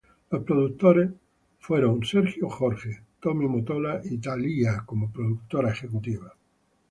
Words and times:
Los 0.31 0.43
productores 0.43 1.11
fueron 1.59 2.03
Sergio 2.03 2.49
George, 2.49 3.03
Tommy 3.19 3.47
Mottola 3.47 4.01
y 4.03 4.17
Thalía 4.17 4.81
como 4.83 5.11
productora 5.11 5.69
ejecutiva. 5.69 6.33